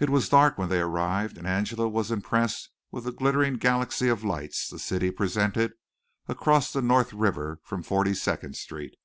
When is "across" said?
6.26-6.72